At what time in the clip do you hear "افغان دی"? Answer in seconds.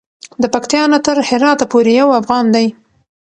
2.21-2.67